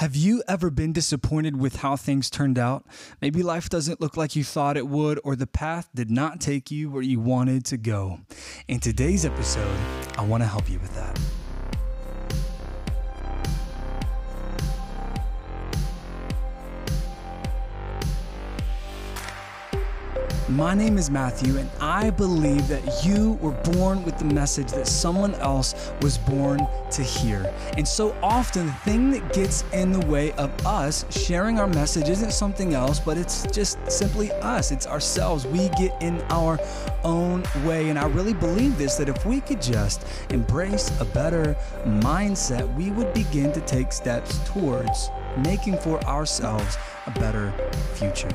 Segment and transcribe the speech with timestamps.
[0.00, 2.86] Have you ever been disappointed with how things turned out?
[3.20, 6.70] Maybe life doesn't look like you thought it would, or the path did not take
[6.70, 8.20] you where you wanted to go.
[8.66, 9.78] In today's episode,
[10.16, 11.20] I want to help you with that.
[20.50, 24.88] My name is Matthew, and I believe that you were born with the message that
[24.88, 27.54] someone else was born to hear.
[27.76, 32.08] And so often, the thing that gets in the way of us sharing our message
[32.08, 34.72] isn't something else, but it's just simply us.
[34.72, 35.46] It's ourselves.
[35.46, 36.58] We get in our
[37.04, 37.88] own way.
[37.88, 42.90] And I really believe this that if we could just embrace a better mindset, we
[42.90, 45.10] would begin to take steps towards
[45.44, 47.52] making for ourselves a better
[47.94, 48.30] future.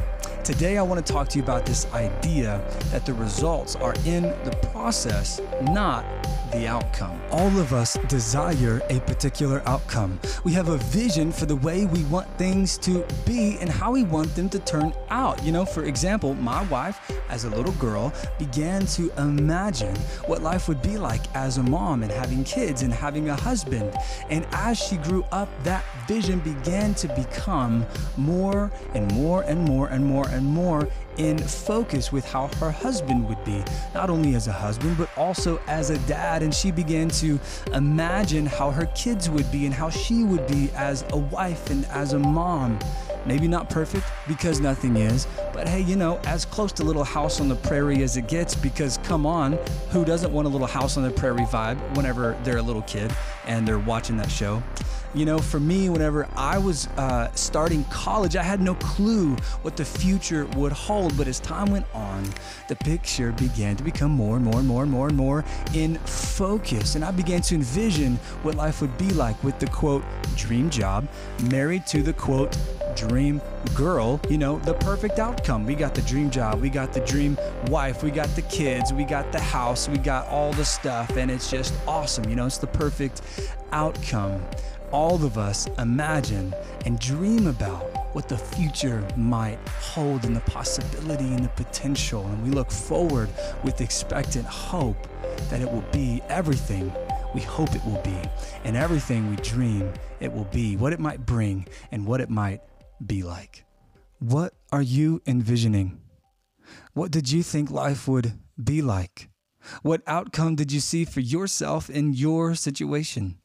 [0.45, 4.21] Today, I want to talk to you about this idea that the results are in
[4.21, 6.05] the process, not
[6.51, 7.19] the outcome.
[7.31, 10.19] All of us desire a particular outcome.
[10.43, 14.03] We have a vision for the way we want things to be and how we
[14.03, 15.43] want them to turn out.
[15.43, 19.95] You know, for example, my wife, as a little girl, began to imagine
[20.27, 23.91] what life would be like as a mom and having kids and having a husband.
[24.29, 27.83] And as she grew up, that vision began to become
[28.15, 33.27] more and more and more and more and more in focus with how her husband
[33.27, 36.43] would be, not only as a husband, but also as a dad.
[36.43, 37.39] And she began to
[37.73, 41.85] imagine how her kids would be and how she would be as a wife and
[41.85, 42.77] as a mom.
[43.25, 47.41] Maybe not perfect because nothing is, but hey, you know, as close to Little House
[47.41, 49.53] on the Prairie as it gets, because come on,
[49.89, 53.11] who doesn't want a Little House on the Prairie vibe whenever they're a little kid
[53.47, 54.61] and they're watching that show?
[55.15, 59.77] You know, for me, whenever I was uh, starting college, I had no clue what
[59.77, 61.15] the future would hold.
[61.17, 62.25] But as time went on,
[62.67, 65.95] the picture began to become more and more and more and more and more in
[65.99, 66.95] focus.
[66.95, 70.03] And I began to envision what life would be like with the quote,
[70.35, 71.07] dream job,
[71.49, 72.57] married to the quote,
[72.95, 73.41] dream
[73.73, 75.65] girl, you know, the perfect outcome.
[75.65, 79.03] We got the dream job, we got the dream wife, we got the kids, we
[79.03, 82.29] got the house, we got all the stuff, and it's just awesome.
[82.29, 83.21] You know, it's the perfect
[83.71, 84.43] outcome
[84.91, 86.53] all of us imagine
[86.85, 87.83] and dream about
[88.15, 92.25] what the future might hold and the possibility and the potential.
[92.25, 93.29] And we look forward
[93.63, 95.07] with expectant hope
[95.49, 96.93] that it will be everything
[97.33, 98.17] we hope it will be,
[98.63, 99.91] and everything we dream
[100.21, 102.61] it will be, what it might bring, and what it might
[103.05, 103.65] be like.
[104.19, 106.01] What are you envisioning?
[106.93, 109.29] What did you think life would be like?
[109.81, 113.39] What outcome did you see for yourself in your situation?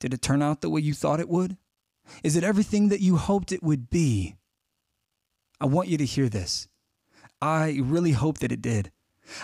[0.00, 1.56] Did it turn out the way you thought it would?
[2.22, 4.36] Is it everything that you hoped it would be?
[5.60, 6.68] I want you to hear this.
[7.40, 8.90] I really hope that it did.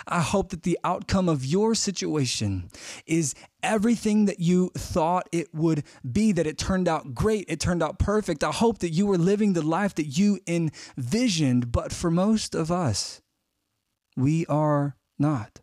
[0.07, 2.69] I hope that the outcome of your situation
[3.05, 7.83] is everything that you thought it would be, that it turned out great, it turned
[7.83, 8.43] out perfect.
[8.43, 12.71] I hope that you were living the life that you envisioned, but for most of
[12.71, 13.21] us,
[14.15, 15.61] we are not.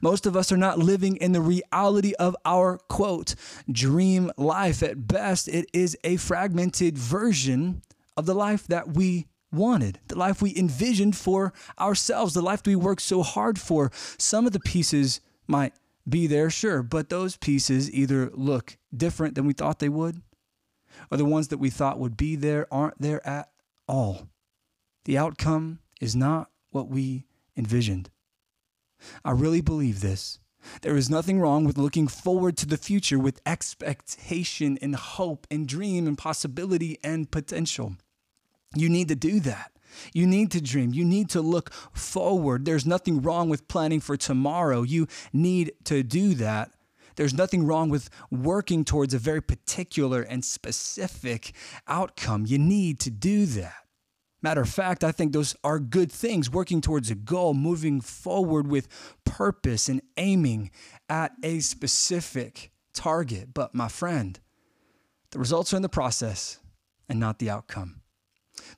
[0.00, 3.34] Most of us are not living in the reality of our quote
[3.70, 4.82] dream life.
[4.82, 7.82] At best, it is a fragmented version
[8.16, 12.76] of the life that we wanted, the life we envisioned for ourselves, the life we
[12.76, 13.90] worked so hard for.
[14.18, 15.74] Some of the pieces might
[16.08, 20.22] be there, sure, but those pieces either look different than we thought they would,
[21.10, 23.50] or the ones that we thought would be there aren't there at
[23.86, 24.28] all.
[25.04, 27.26] The outcome is not what we
[27.56, 28.10] envisioned.
[29.24, 30.38] I really believe this.
[30.82, 35.66] There is nothing wrong with looking forward to the future with expectation and hope and
[35.66, 37.96] dream and possibility and potential.
[38.74, 39.72] You need to do that.
[40.12, 40.94] You need to dream.
[40.94, 42.64] You need to look forward.
[42.64, 44.82] There's nothing wrong with planning for tomorrow.
[44.82, 46.70] You need to do that.
[47.16, 51.52] There's nothing wrong with working towards a very particular and specific
[51.86, 52.46] outcome.
[52.46, 53.74] You need to do that.
[54.40, 58.66] Matter of fact, I think those are good things, working towards a goal, moving forward
[58.66, 58.88] with
[59.24, 60.72] purpose and aiming
[61.08, 63.54] at a specific target.
[63.54, 64.40] But my friend,
[65.30, 66.58] the results are in the process
[67.08, 68.01] and not the outcome.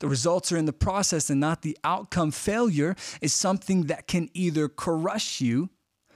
[0.00, 2.31] The results are in the process and not the outcome.
[2.31, 5.70] Failure is something that can either crush you,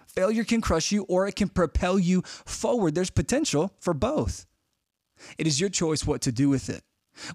[0.07, 2.95] failure can crush you, or it can propel you forward.
[2.95, 4.47] There's potential for both.
[5.37, 6.83] It is your choice what to do with it.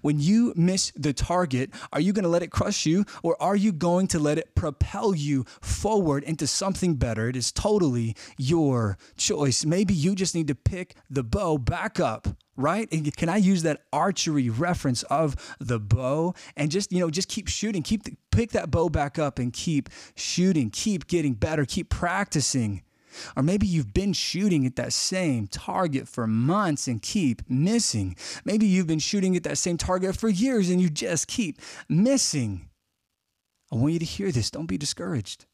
[0.02, 3.56] When you miss the target, are you going to let it crush you or are
[3.56, 7.28] you going to let it propel you forward into something better?
[7.28, 9.64] It is totally your choice.
[9.64, 12.88] Maybe you just need to pick the bow back up right?
[12.92, 17.28] And can I use that archery reference of the bow and just, you know, just
[17.28, 21.64] keep shooting, keep the, pick that bow back up and keep shooting, keep getting better,
[21.64, 22.82] keep practicing
[23.36, 28.16] Or maybe you've been shooting at that same target for months and keep missing.
[28.44, 32.68] Maybe you've been shooting at that same target for years and you just keep missing.
[33.72, 34.50] I want you to hear this.
[34.50, 35.46] Don't be discouraged.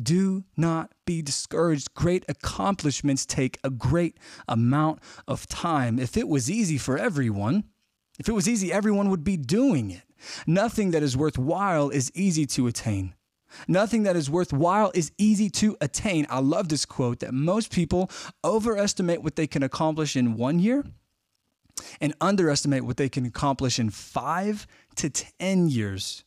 [0.00, 1.94] Do not be discouraged.
[1.94, 4.18] Great accomplishments take a great
[4.48, 5.98] amount of time.
[5.98, 7.64] If it was easy for everyone,
[8.18, 10.02] if it was easy, everyone would be doing it.
[10.46, 13.14] Nothing that is worthwhile is easy to attain.
[13.68, 16.26] Nothing that is worthwhile is easy to attain.
[16.30, 18.10] I love this quote that most people
[18.44, 20.84] overestimate what they can accomplish in one year
[22.00, 24.66] and underestimate what they can accomplish in five
[24.96, 26.24] to 10 years.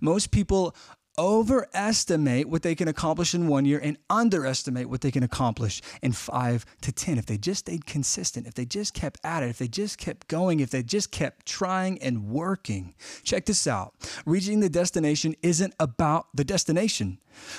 [0.00, 0.74] Most people
[1.18, 6.12] overestimate what they can accomplish in one year and underestimate what they can accomplish in
[6.12, 7.18] five to 10.
[7.18, 10.28] If they just stayed consistent, if they just kept at it, if they just kept
[10.28, 12.94] going, if they just kept trying and working.
[13.22, 17.18] Check this out reaching the destination isn't about the destination.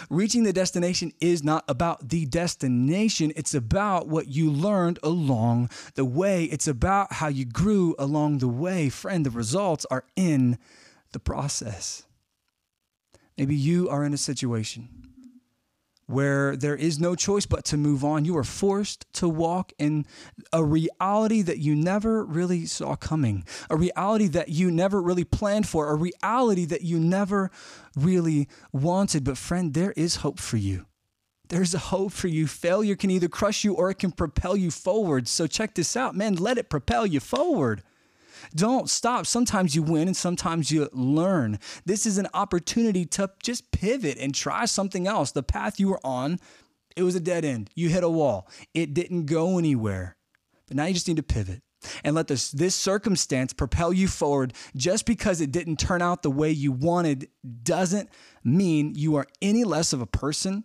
[0.09, 3.31] Reaching the destination is not about the destination.
[3.35, 6.45] It's about what you learned along the way.
[6.45, 8.89] It's about how you grew along the way.
[8.89, 10.57] Friend, the results are in
[11.11, 12.03] the process.
[13.37, 14.89] Maybe you are in a situation
[16.07, 18.25] where there is no choice but to move on.
[18.25, 20.05] You are forced to walk in
[20.53, 25.67] a reality that you never really saw coming, a reality that you never really planned
[25.67, 27.51] for, a reality that you never
[27.95, 29.25] really wanted.
[29.25, 30.85] But, friend, there is hope for you.
[31.49, 32.47] There's a hope for you.
[32.47, 35.27] Failure can either crush you or it can propel you forward.
[35.27, 36.35] So, check this out, man.
[36.35, 37.83] Let it propel you forward.
[38.55, 39.25] Don't stop.
[39.25, 41.59] Sometimes you win and sometimes you learn.
[41.85, 45.31] This is an opportunity to just pivot and try something else.
[45.31, 46.39] The path you were on,
[46.95, 47.69] it was a dead end.
[47.75, 50.17] You hit a wall, it didn't go anywhere.
[50.67, 51.61] But now you just need to pivot
[52.03, 56.31] and let this, this circumstance propel you forward just because it didn't turn out the
[56.31, 57.29] way you wanted
[57.63, 58.09] doesn't
[58.43, 60.63] mean you are any less of a person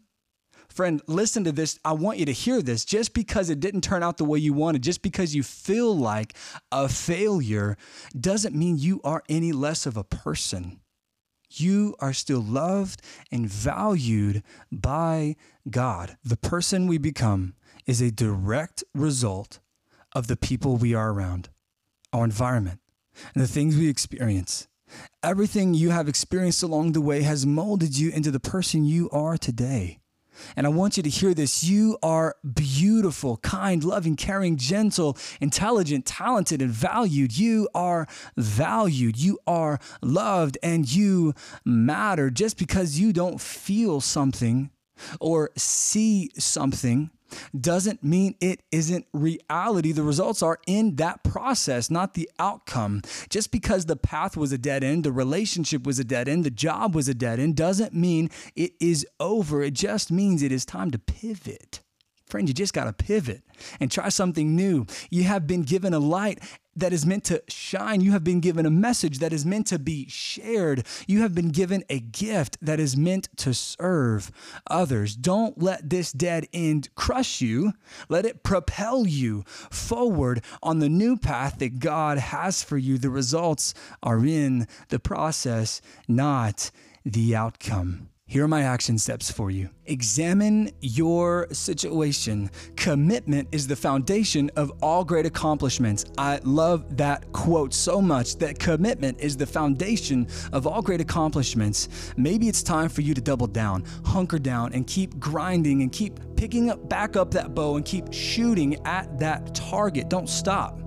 [0.72, 1.78] Friend, listen to this.
[1.84, 2.86] I want you to hear this.
[2.86, 6.34] Just because it didn't turn out the way you wanted, just because you feel like
[6.70, 7.76] a failure,
[8.18, 10.80] doesn't mean you are any less of a person.
[11.50, 15.36] You are still loved and valued by
[15.68, 16.16] God.
[16.24, 17.52] The person we become
[17.86, 19.58] is a direct result
[20.14, 21.50] of the people we are around,
[22.14, 22.80] our environment,
[23.34, 24.68] and the things we experience.
[25.22, 29.36] Everything you have experienced along the way has molded you into the person you are
[29.36, 29.98] today.
[30.56, 31.64] And I want you to hear this.
[31.64, 37.36] You are beautiful, kind, loving, caring, gentle, intelligent, talented, and valued.
[37.36, 38.06] You are
[38.36, 39.18] valued.
[39.18, 41.34] You are loved and you
[41.64, 42.30] matter.
[42.30, 44.70] Just because you don't feel something
[45.20, 47.10] or see something
[47.58, 49.92] doesn't mean it isn't reality.
[49.92, 53.02] The results are in that process, not the outcome.
[53.28, 56.50] Just because the path was a dead end, the relationship was a dead end, the
[56.50, 59.62] job was a dead end, doesn't mean it is over.
[59.62, 61.80] It just means it is time to pivot.
[62.32, 63.42] Friend, you just got to pivot
[63.78, 64.86] and try something new.
[65.10, 66.40] You have been given a light
[66.76, 68.00] that is meant to shine.
[68.00, 70.86] You have been given a message that is meant to be shared.
[71.06, 74.30] You have been given a gift that is meant to serve
[74.66, 75.14] others.
[75.14, 77.72] Don't let this dead end crush you.
[78.08, 82.98] Let it propel you forward on the new path that God has for you.
[82.98, 86.70] The results are in the process, not
[87.04, 88.08] the outcome.
[88.32, 89.68] Here are my action steps for you.
[89.84, 92.50] Examine your situation.
[92.76, 96.06] Commitment is the foundation of all great accomplishments.
[96.16, 101.90] I love that quote so much that commitment is the foundation of all great accomplishments.
[102.16, 106.18] Maybe it's time for you to double down, hunker down, and keep grinding and keep
[106.34, 110.08] picking up back up that bow and keep shooting at that target.
[110.08, 110.78] Don't stop.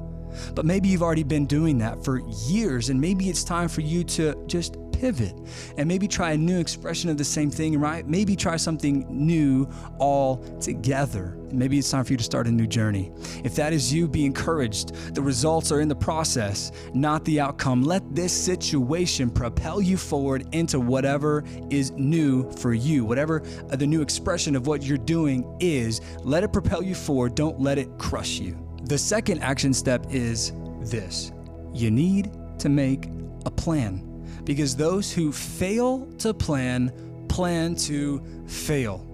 [0.53, 4.03] But maybe you've already been doing that for years, and maybe it's time for you
[4.03, 5.35] to just pivot
[5.77, 8.07] and maybe try a new expression of the same thing, right?
[8.07, 11.37] Maybe try something new all together.
[11.51, 13.11] Maybe it's time for you to start a new journey.
[13.43, 14.93] If that is you, be encouraged.
[15.13, 17.83] The results are in the process, not the outcome.
[17.83, 24.01] Let this situation propel you forward into whatever is new for you, whatever the new
[24.01, 26.01] expression of what you're doing is.
[26.23, 27.35] Let it propel you forward.
[27.35, 28.57] Don't let it crush you.
[28.83, 31.31] The second action step is this
[31.73, 33.09] you need to make
[33.45, 34.14] a plan
[34.45, 36.91] because those who fail to plan
[37.27, 39.05] plan to fail.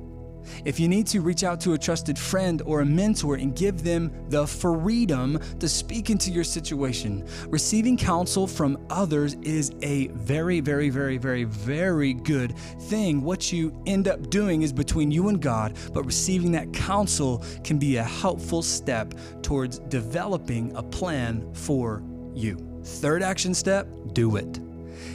[0.65, 3.83] If you need to reach out to a trusted friend or a mentor and give
[3.83, 10.59] them the freedom to speak into your situation, receiving counsel from others is a very,
[10.59, 13.21] very, very, very, very good thing.
[13.21, 17.79] What you end up doing is between you and God, but receiving that counsel can
[17.79, 22.57] be a helpful step towards developing a plan for you.
[22.83, 24.70] Third action step do it.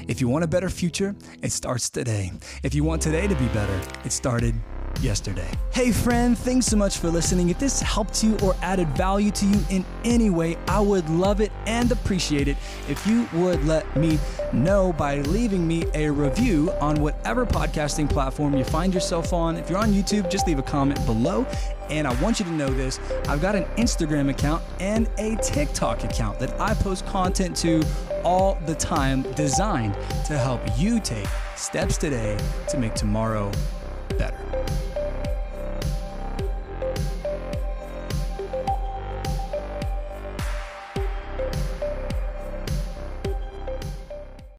[0.09, 2.33] If you want a better future, it starts today.
[2.63, 4.55] If you want today to be better, it started
[5.01, 5.49] yesterday.
[5.73, 7.51] Hey, friend, thanks so much for listening.
[7.51, 11.41] If this helped you or added value to you in any way, I would love
[11.41, 12.57] it and appreciate it
[12.89, 14.19] if you would let me
[14.53, 19.57] know by leaving me a review on whatever podcasting platform you find yourself on.
[19.57, 21.47] If you're on YouTube, just leave a comment below.
[21.91, 26.05] And I want you to know this I've got an Instagram account and a TikTok
[26.05, 27.83] account that I post content to
[28.25, 29.95] all the time, designed
[30.27, 32.39] to help you take steps today
[32.69, 33.51] to make tomorrow
[34.19, 34.86] better.